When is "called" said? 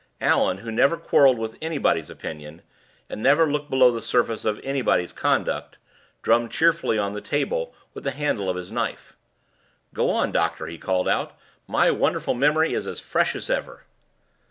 10.79-11.07